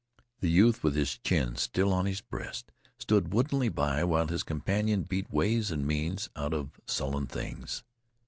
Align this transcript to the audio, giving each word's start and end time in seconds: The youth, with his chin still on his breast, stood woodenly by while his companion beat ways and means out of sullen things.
The 0.39 0.49
youth, 0.49 0.81
with 0.83 0.95
his 0.95 1.19
chin 1.19 1.57
still 1.57 1.93
on 1.93 2.07
his 2.07 2.21
breast, 2.21 2.71
stood 2.97 3.33
woodenly 3.35 3.69
by 3.69 4.03
while 4.03 4.25
his 4.29 4.41
companion 4.41 5.03
beat 5.03 5.31
ways 5.31 5.69
and 5.69 5.85
means 5.85 6.27
out 6.35 6.55
of 6.55 6.79
sullen 6.87 7.27
things. 7.27 7.83